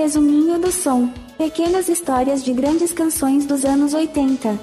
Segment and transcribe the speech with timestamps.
[0.00, 4.58] Resuminho do som: pequenas histórias de grandes canções dos anos 80.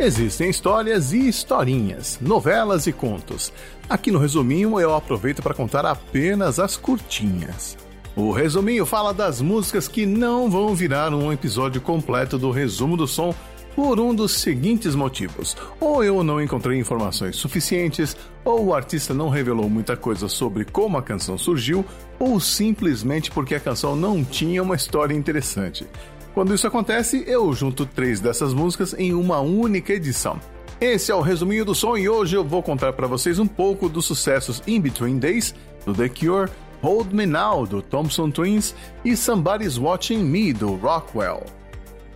[0.00, 3.52] Existem histórias e historinhas, novelas e contos.
[3.88, 7.83] Aqui no Resuminho eu aproveito para contar apenas as curtinhas.
[8.16, 13.08] O Resuminho fala das músicas que não vão virar um episódio completo do resumo do
[13.08, 13.34] som
[13.74, 19.28] por um dos seguintes motivos: ou eu não encontrei informações suficientes, ou o artista não
[19.28, 21.84] revelou muita coisa sobre como a canção surgiu,
[22.16, 25.84] ou simplesmente porque a canção não tinha uma história interessante.
[26.32, 30.38] Quando isso acontece, eu junto três dessas músicas em uma única edição.
[30.80, 33.88] Esse é o resuminho do som e hoje eu vou contar para vocês um pouco
[33.88, 35.54] dos sucessos In Between Days
[35.86, 36.50] do The Cure,
[36.84, 41.42] Hold Me Now do Thompson Twins e Somebody's Watching Me do Rockwell.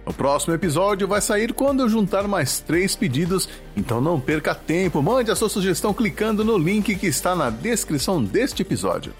[0.05, 5.03] O próximo episódio vai sair quando eu juntar mais três pedidos, então não perca tempo,
[5.03, 9.15] mande a sua sugestão clicando no link que está na descrição deste episódio.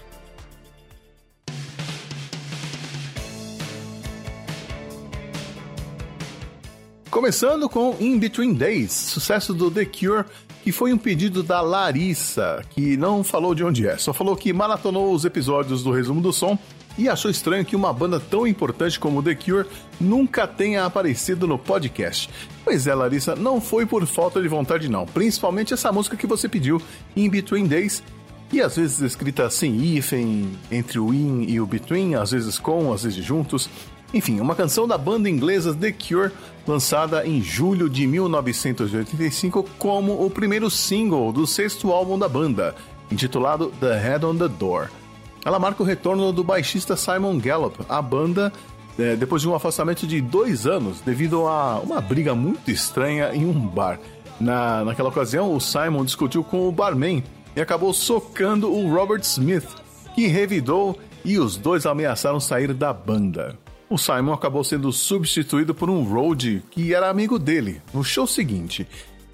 [7.09, 10.25] Começando com In Between Days, sucesso do The Cure,
[10.69, 14.53] que foi um pedido da Larissa, que não falou de onde é, só falou que
[14.53, 16.59] maratonou os episódios do resumo do som
[16.95, 19.65] e achou estranho que uma banda tão importante como The Cure
[19.99, 22.29] nunca tenha aparecido no podcast.
[22.63, 25.07] Pois é, Larissa, não foi por falta de vontade, não.
[25.07, 26.79] Principalmente essa música que você pediu,
[27.15, 28.03] In Between Days,
[28.53, 32.93] e às vezes escrita sem hífen, entre o in e o between, às vezes com,
[32.93, 33.67] às vezes juntos.
[34.13, 36.31] Enfim, uma canção da banda inglesa The Cure,
[36.67, 42.75] lançada em julho de 1985 como o primeiro single do sexto álbum da banda,
[43.11, 44.89] intitulado The Head on the Door.
[45.45, 48.51] Ela marca o retorno do baixista Simon Gallup à banda
[48.97, 53.45] é, depois de um afastamento de dois anos devido a uma briga muito estranha em
[53.45, 53.99] um bar.
[54.39, 57.23] Na, naquela ocasião, o Simon discutiu com o barman
[57.55, 59.67] e acabou socando o Robert Smith,
[60.15, 63.57] que revidou e os dois ameaçaram sair da banda
[63.89, 68.87] o Simon acabou sendo substituído por um Road que era amigo dele no show seguinte.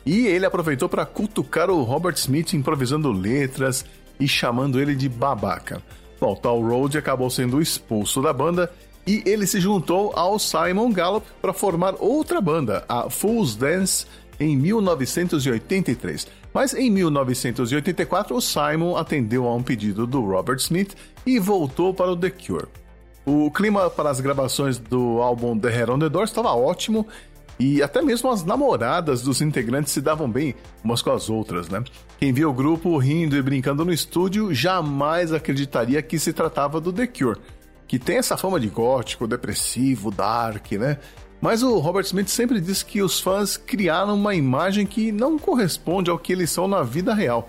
[0.05, 3.85] E ele aproveitou para cutucar o Robert Smith improvisando letras
[4.19, 5.81] e chamando ele de babaca.
[6.19, 8.71] Bom, tal Road acabou sendo expulso da banda
[9.05, 14.05] e ele se juntou ao Simon Gallup para formar outra banda, a Fool's Dance,
[14.39, 16.27] em 1983.
[16.53, 20.95] Mas em 1984, o Simon atendeu a um pedido do Robert Smith
[21.25, 22.67] e voltou para o The Cure.
[23.25, 27.07] O clima para as gravações do álbum The Head on the Door estava ótimo
[27.59, 30.53] e até mesmo as namoradas dos integrantes se davam bem
[30.83, 31.83] umas com as outras, né?
[32.19, 36.93] Quem via o grupo rindo e brincando no estúdio jamais acreditaria que se tratava do
[36.93, 37.39] The Cure,
[37.87, 40.97] que tem essa fama de gótico, depressivo, dark, né?
[41.41, 46.09] Mas o Robert Smith sempre diz que os fãs criaram uma imagem que não corresponde
[46.09, 47.47] ao que eles são na vida real.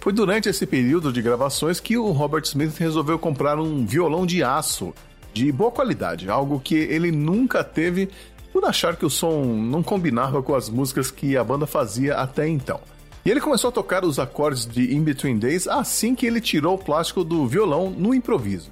[0.00, 4.42] Foi durante esse período de gravações que o Robert Smith resolveu comprar um violão de
[4.42, 4.94] aço
[5.32, 8.08] de boa qualidade, algo que ele nunca teve
[8.52, 12.48] por achar que o som não combinava com as músicas que a banda fazia até
[12.48, 12.80] então.
[13.24, 16.74] E ele começou a tocar os acordes de In Between Days assim que ele tirou
[16.74, 18.70] o plástico do violão no improviso.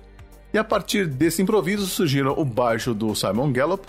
[0.52, 3.86] E a partir desse improviso surgiram o baixo do Simon Gallup,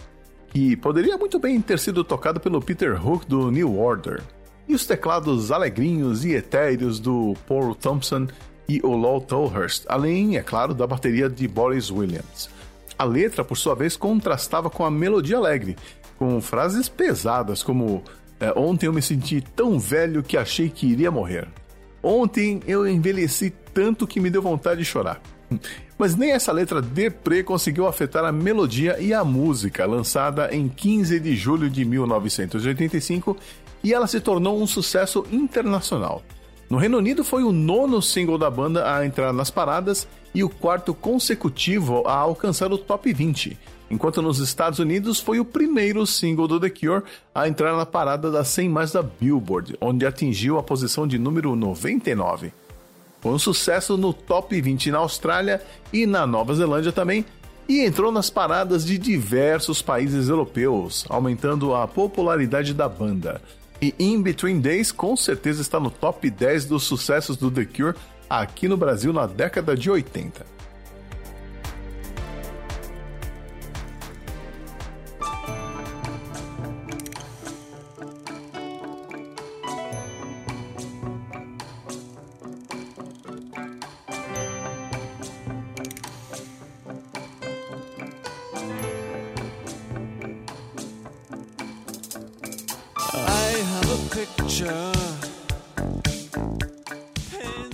[0.49, 4.21] que poderia muito bem ter sido tocado pelo Peter Hook do New Order,
[4.67, 8.27] e os teclados alegrinhos e etéreos do Paul Thompson
[8.67, 12.49] e o Lowell Tolhurst, além, é claro, da bateria de Boris Williams.
[12.99, 15.77] A letra, por sua vez, contrastava com a melodia alegre,
[16.17, 18.03] com frases pesadas como
[18.39, 21.47] é, Ontem eu me senti tão velho que achei que iria morrer.
[22.01, 25.21] Ontem eu envelheci tanto que me deu vontade de chorar.
[25.97, 31.19] Mas nem essa letra deprê conseguiu afetar a melodia e a música, lançada em 15
[31.19, 33.35] de julho de 1985,
[33.83, 36.23] e ela se tornou um sucesso internacional.
[36.69, 40.49] No Reino Unido foi o nono single da banda a entrar nas paradas e o
[40.49, 43.57] quarto consecutivo a alcançar o top 20,
[43.89, 48.29] enquanto nos Estados Unidos foi o primeiro single do The Cure a entrar na parada
[48.29, 52.53] das 100 mais da Billboard, onde atingiu a posição de número 99.
[53.19, 57.25] Foi um sucesso no top 20 na Austrália e na Nova Zelândia também,
[57.67, 63.41] e entrou nas paradas de diversos países europeus, aumentando a popularidade da banda.
[63.81, 67.95] E In Between Days com certeza está no top 10 dos sucessos do The Cure
[68.29, 70.58] aqui no Brasil na década de 80.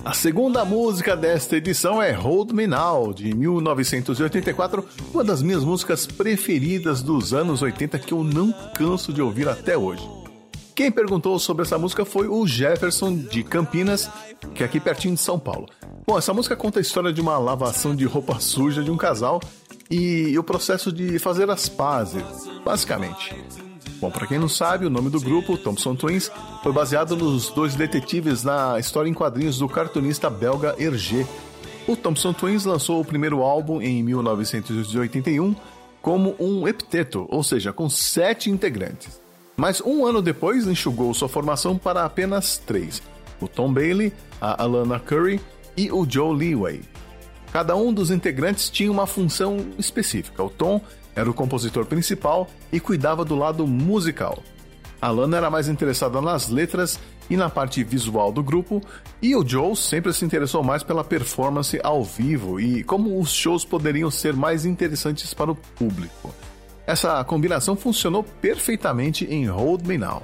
[0.04, 6.06] A segunda música desta edição é Hold Me Now, de 1984, uma das minhas músicas
[6.06, 10.08] preferidas dos anos 80 que eu não canso de ouvir até hoje.
[10.76, 14.08] Quem perguntou sobre essa música foi o Jefferson de Campinas,
[14.54, 15.66] que é aqui pertinho de São Paulo.
[16.06, 19.40] Bom, essa música conta a história de uma lavação de roupa suja de um casal
[19.90, 22.22] e o processo de fazer as pazes,
[22.64, 23.34] basicamente.
[24.00, 26.30] Bom, para quem não sabe, o nome do grupo, Thompson Twins,
[26.62, 31.26] foi baseado nos dois detetives na história em quadrinhos do cartunista belga Hergé.
[31.88, 35.54] O Thompson Twins lançou o primeiro álbum em 1981
[36.02, 39.20] como um epteto, ou seja, com sete integrantes.
[39.56, 43.02] Mas um ano depois enxugou sua formação para apenas três:
[43.40, 45.40] o Tom Bailey, a Alana Curry
[45.76, 46.82] e o Joe Leeway.
[47.50, 50.42] Cada um dos integrantes tinha uma função específica.
[50.42, 50.82] O Tom
[51.16, 54.38] era o compositor principal e cuidava do lado musical.
[55.00, 56.98] A Lana era mais interessada nas letras
[57.28, 58.80] e na parte visual do grupo,
[59.20, 63.64] e o Joe sempre se interessou mais pela performance ao vivo e como os shows
[63.64, 66.32] poderiam ser mais interessantes para o público.
[66.86, 70.22] Essa combinação funcionou perfeitamente em Hold Me Now.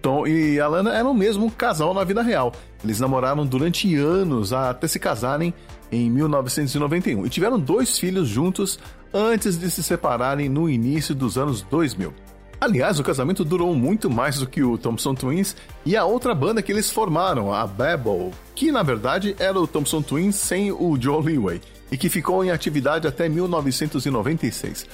[0.00, 2.52] Tom e Alana eram mesmo um casal na vida real.
[2.82, 5.52] Eles namoraram durante anos até se casarem
[5.92, 8.78] em 1991 e tiveram dois filhos juntos
[9.12, 12.12] antes de se separarem no início dos anos 2000.
[12.60, 16.60] Aliás, o casamento durou muito mais do que o Thompson Twins e a outra banda
[16.60, 21.24] que eles formaram, a Babel, que na verdade era o Thompson Twins sem o Joe
[21.24, 21.60] Leeway
[21.90, 24.86] e que ficou em atividade até 1996.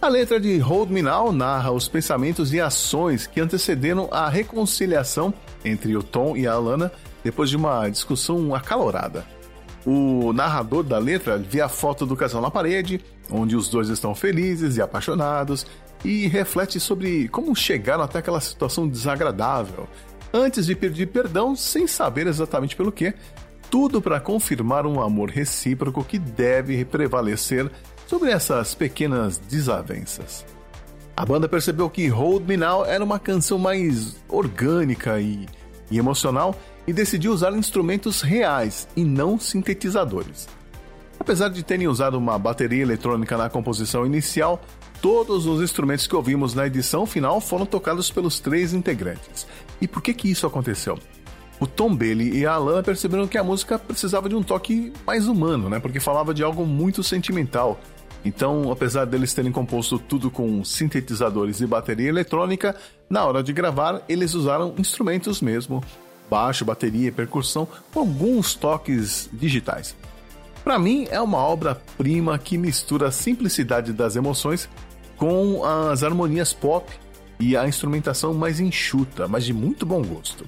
[0.00, 5.32] A letra de Hold Me Now narra os pensamentos e ações que antecederam a reconciliação
[5.64, 6.90] entre o Tom e a Alana
[7.22, 9.24] depois de uma discussão acalorada.
[9.84, 13.00] O narrador da letra vê a foto do casal na parede,
[13.30, 15.66] onde os dois estão felizes e apaixonados,
[16.04, 19.88] e reflete sobre como chegaram até aquela situação desagradável,
[20.32, 23.14] antes de pedir perdão sem saber exatamente pelo que,
[23.70, 27.70] tudo para confirmar um amor recíproco que deve prevalecer
[28.06, 30.44] sobre essas pequenas desavenças.
[31.16, 35.46] A banda percebeu que Hold Me Now era uma canção mais orgânica e,
[35.90, 36.54] e emocional
[36.86, 40.48] e decidiu usar instrumentos reais e não sintetizadores.
[41.18, 44.60] Apesar de terem usado uma bateria eletrônica na composição inicial,
[45.00, 49.46] todos os instrumentos que ouvimos na edição final foram tocados pelos três integrantes.
[49.80, 50.98] E por que que isso aconteceu?
[51.60, 55.28] O Tom Bailey e a Alan perceberam que a música precisava de um toque mais
[55.28, 55.78] humano, né?
[55.78, 57.78] Porque falava de algo muito sentimental.
[58.24, 62.74] Então, apesar deles terem composto tudo com sintetizadores e bateria eletrônica,
[63.08, 65.82] na hora de gravar eles usaram instrumentos mesmo,
[66.30, 69.94] baixo, bateria e percussão com alguns toques digitais.
[70.64, 74.68] Para mim, é uma obra-prima que mistura a simplicidade das emoções
[75.16, 76.90] com as harmonias pop
[77.38, 80.46] e a instrumentação mais enxuta, mas de muito bom gosto.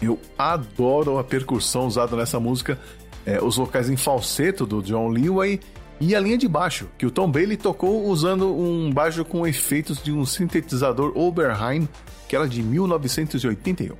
[0.00, 2.78] Eu adoro a percussão usada nessa música,
[3.26, 5.60] é, os vocais em falseto do John Leeway
[6.00, 10.02] e a linha de baixo, que o Tom Bailey tocou usando um baixo com efeitos
[10.02, 11.86] de um sintetizador Oberheim,
[12.28, 13.94] que era de 1981.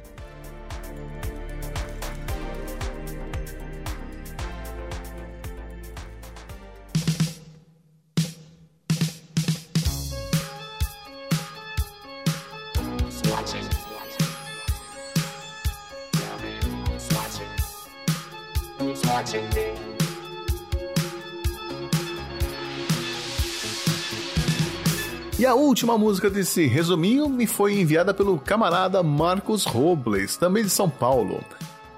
[25.40, 30.68] E a última música desse resuminho me foi enviada pelo camarada Marcos Robles, também de
[30.68, 31.42] São Paulo.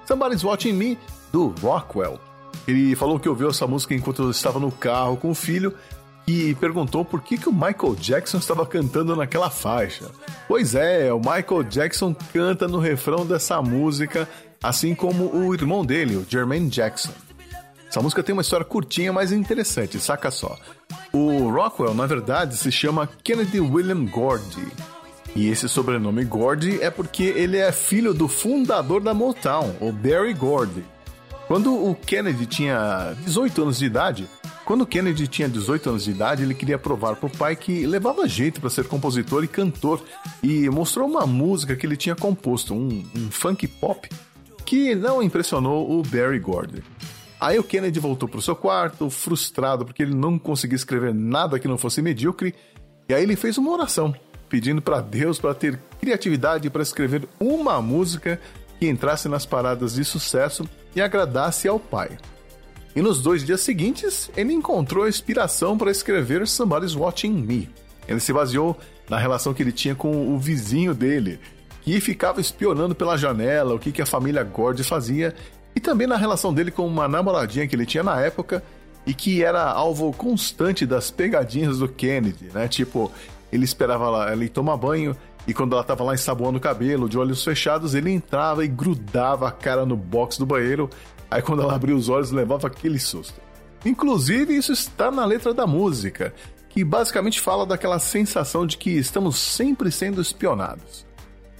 [0.07, 0.97] Somebody's Watching Me,
[1.29, 2.17] do Rockwell.
[2.65, 5.73] Ele falou que ouviu essa música enquanto estava no carro com o filho
[6.25, 10.09] e perguntou por que, que o Michael Jackson estava cantando naquela faixa.
[10.47, 14.25] Pois é, o Michael Jackson canta no refrão dessa música,
[14.63, 17.11] assim como o irmão dele, o Jermaine Jackson.
[17.93, 20.57] Essa música tem uma história curtinha, mas interessante, saca só.
[21.11, 24.65] O Rockwell, na verdade, se chama Kennedy William Gordy.
[25.35, 30.33] E esse sobrenome Gordy é porque ele é filho do fundador da Motown, o Barry
[30.33, 30.83] Gordy.
[31.47, 34.27] Quando o Kennedy tinha 18 anos de idade,
[34.65, 38.27] quando Kennedy tinha 18 anos de idade, ele queria provar para o pai que levava
[38.27, 40.03] jeito para ser compositor e cantor
[40.41, 44.09] e mostrou uma música que ele tinha composto, um, um funk pop,
[44.65, 46.83] que não impressionou o Barry Gordy.
[47.43, 51.59] Aí o Kennedy voltou para o seu quarto, frustrado porque ele não conseguia escrever nada
[51.59, 52.55] que não fosse medíocre,
[53.09, 54.15] e aí ele fez uma oração,
[54.47, 58.39] pedindo para Deus para ter criatividade para escrever uma música
[58.79, 60.63] que entrasse nas paradas de sucesso
[60.95, 62.17] e agradasse ao pai.
[62.95, 67.69] E nos dois dias seguintes, ele encontrou a inspiração para escrever Somebody's Watching Me.
[68.07, 71.41] Ele se baseou na relação que ele tinha com o vizinho dele,
[71.81, 75.35] que ficava espionando pela janela o que, que a família Gord fazia,
[75.75, 78.63] e também na relação dele com uma namoradinha que ele tinha na época
[79.05, 82.67] e que era alvo constante das pegadinhas do Kennedy, né?
[82.67, 83.11] Tipo,
[83.51, 85.15] ele esperava ela ir tomar banho
[85.47, 89.47] e quando ela tava lá ensaboando o cabelo, de olhos fechados, ele entrava e grudava
[89.47, 90.89] a cara no box do banheiro.
[91.29, 93.41] Aí quando ela abria os olhos, levava aquele susto.
[93.85, 96.33] Inclusive, isso está na letra da música,
[96.69, 101.05] que basicamente fala daquela sensação de que estamos sempre sendo espionados.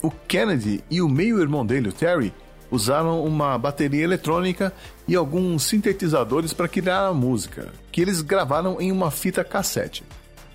[0.01, 2.34] O Kennedy e o meio-irmão dele, o Terry,
[2.74, 4.74] usaram uma bateria eletrônica
[5.08, 10.03] e alguns sintetizadores para criar a música, que eles gravaram em uma fita cassete.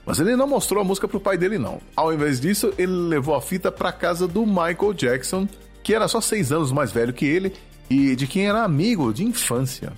[0.04, 1.80] Mas ele não mostrou a música pro pai dele, não.
[1.94, 5.46] Ao invés disso, ele levou a fita para casa do Michael Jackson,
[5.82, 7.52] que era só seis anos mais velho que ele
[7.88, 9.92] e de quem era amigo de infância.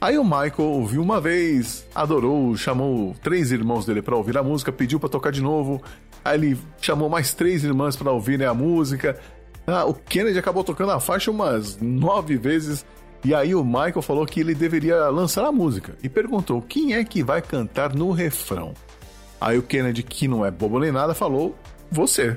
[0.00, 4.70] Aí o Michael ouviu uma vez, adorou, chamou três irmãos dele para ouvir a música,
[4.70, 5.82] pediu para tocar de novo.
[6.22, 9.18] Aí ele chamou mais três irmãs para ouvirem a música.
[9.66, 12.84] Ah, o Kennedy acabou tocando a faixa umas nove vezes.
[13.24, 17.02] E aí o Michael falou que ele deveria lançar a música e perguntou quem é
[17.02, 18.74] que vai cantar no refrão.
[19.40, 21.56] Aí o Kennedy, que não é bobo nem nada, falou:
[21.90, 22.36] Você.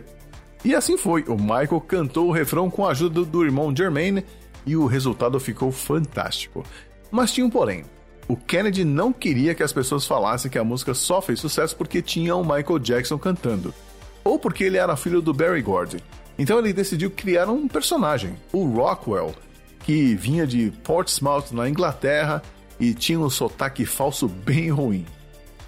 [0.63, 1.24] E assim foi.
[1.27, 4.25] O Michael cantou o refrão com a ajuda do irmão Jermaine
[4.65, 6.65] e o resultado ficou fantástico.
[7.12, 7.84] Mas tinha um porém.
[8.27, 12.01] O Kennedy não queria que as pessoas falassem que a música só fez sucesso porque
[12.01, 13.74] tinha o Michael Jackson cantando,
[14.22, 16.03] ou porque ele era filho do Barry Gordy.
[16.38, 19.34] Então ele decidiu criar um personagem, o Rockwell,
[19.79, 22.41] que vinha de Portsmouth, na Inglaterra,
[22.79, 25.06] e tinha um sotaque falso bem ruim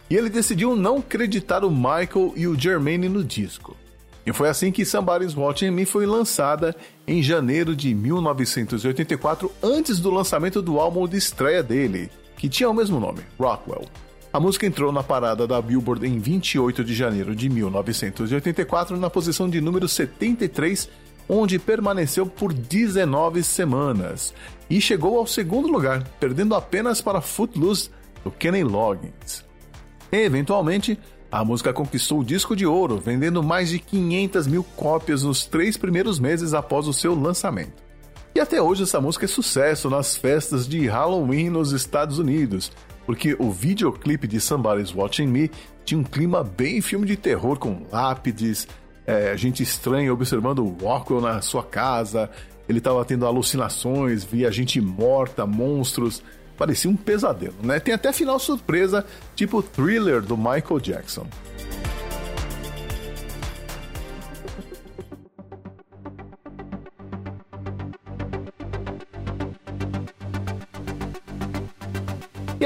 [0.09, 3.77] e ele decidiu não acreditar o Michael e o Jermaine no disco.
[4.25, 6.75] E foi assim que Somebody's Watching Me foi lançada
[7.07, 12.73] em janeiro de 1984, antes do lançamento do álbum de estreia dele, que tinha o
[12.73, 13.85] mesmo nome, Rockwell.
[14.31, 19.49] A música entrou na parada da Billboard em 28 de janeiro de 1984, na posição
[19.49, 20.87] de número 73,
[21.27, 24.31] onde permaneceu por 19 semanas
[24.69, 27.89] e chegou ao segundo lugar, perdendo apenas para Footloose
[28.23, 29.43] do Kenny Loggins.
[30.11, 30.99] Eventualmente,
[31.31, 35.75] a música conquistou o disco de ouro, vendendo mais de 500 mil cópias nos três
[35.75, 37.83] primeiros meses após o seu lançamento.
[38.35, 42.71] E até hoje essa música é sucesso nas festas de Halloween nos Estados Unidos,
[43.09, 45.49] porque o videoclipe de Somebody's Watching Me
[45.83, 48.67] tinha um clima bem filme de terror com lápides,
[49.03, 52.29] é, gente estranha observando o Rockwell na sua casa,
[52.67, 56.21] ele estava tendo alucinações, via gente morta, monstros
[56.55, 57.79] parecia um pesadelo, né?
[57.79, 59.03] Tem até final surpresa,
[59.35, 61.25] tipo thriller do Michael Jackson.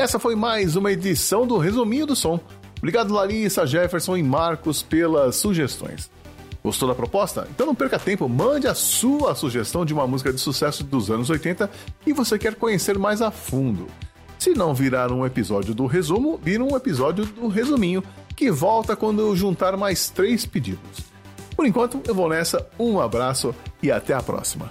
[0.03, 2.38] Essa foi mais uma edição do Resuminho do Som.
[2.77, 6.12] Obrigado, Larissa, Jefferson e Marcos, pelas sugestões.
[6.62, 7.48] Gostou da proposta?
[7.50, 11.29] Então não perca tempo, mande a sua sugestão de uma música de sucesso dos anos
[11.29, 13.88] 80 que você quer conhecer mais a fundo.
[14.38, 18.03] Se não virar um episódio do resumo, vira um episódio do resuminho,
[18.36, 21.00] que volta quando juntar mais três pedidos.
[21.55, 24.69] Por enquanto, eu vou nessa, um abraço e até a próxima.